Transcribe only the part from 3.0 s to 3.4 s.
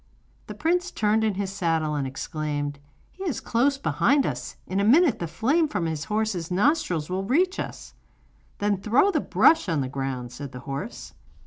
'He is